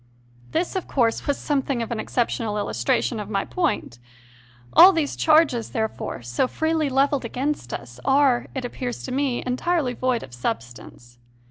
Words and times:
This, 0.51 0.75
of 0.75 0.87
course, 0.87 1.27
was 1.27 1.37
something 1.37 1.83
of 1.83 1.91
an 1.91 1.99
exceptional 1.99 2.57
illustration 2.57 3.19
of 3.19 3.29
my 3.29 3.45
point. 3.45 3.99
All 4.73 4.91
these 4.93 5.15
charges, 5.15 5.69
there 5.69 5.87
fore, 5.87 6.23
so 6.23 6.47
freely 6.47 6.89
levelled 6.89 7.23
against 7.23 7.71
us, 7.71 7.99
are, 8.03 8.47
it 8.55 8.65
appears 8.65 9.03
to 9.03 9.11
me, 9.11 9.43
entirely 9.45 9.93
void 9.93 10.23
of 10.23 10.33
substance. 10.33 11.19